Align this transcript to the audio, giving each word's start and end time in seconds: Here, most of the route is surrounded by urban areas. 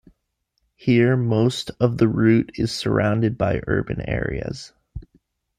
Here, 0.73 1.15
most 1.15 1.69
of 1.79 1.99
the 1.99 2.07
route 2.07 2.53
is 2.55 2.71
surrounded 2.71 3.37
by 3.37 3.61
urban 3.67 4.01
areas. 4.09 4.73